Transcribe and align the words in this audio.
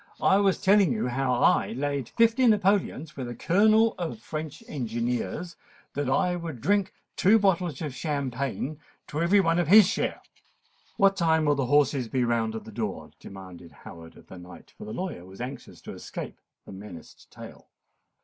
"I 0.23 0.37
was 0.37 0.59
telling 0.59 0.91
you 0.91 1.09
how 1.09 1.31
I 1.35 1.73
laid 1.73 2.09
fifty 2.09 2.47
napoleons 2.47 3.15
with 3.15 3.29
a 3.29 3.35
Colonel 3.35 3.93
of 3.99 4.19
French 4.19 4.63
engineers 4.67 5.57
that 5.93 6.09
I 6.09 6.35
would 6.35 6.59
drink 6.59 6.91
two 7.15 7.37
bottles 7.37 7.83
of 7.83 7.93
champagne 7.93 8.79
to 9.05 9.21
every 9.21 9.39
one 9.39 9.59
of 9.59 9.67
his 9.67 9.85
share——" 9.87 10.23
"What 10.97 11.15
time 11.17 11.45
will 11.45 11.53
the 11.53 11.67
horses 11.67 12.07
be 12.07 12.23
round 12.23 12.55
at 12.55 12.63
the 12.63 12.71
door?" 12.71 13.11
demanded 13.19 13.71
Howard 13.83 14.17
of 14.17 14.25
the 14.25 14.39
knight; 14.39 14.73
for 14.75 14.85
the 14.85 14.91
lawyer 14.93 15.23
was 15.23 15.39
anxious 15.39 15.79
to 15.81 15.93
escape 15.93 16.41
the 16.65 16.71
menaced 16.71 17.29
tale. 17.29 17.67